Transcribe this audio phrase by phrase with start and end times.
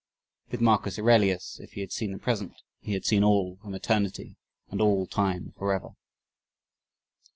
[0.49, 4.35] With Marcus Aurelius, if he had seen the present he had seen all, from eternity
[4.71, 5.89] and all time forever.